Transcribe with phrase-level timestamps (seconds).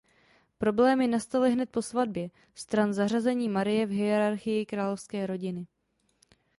[0.57, 5.67] Problémy nastaly hned po svatbě stran zařazení Marie v hierarchii královské rodiny.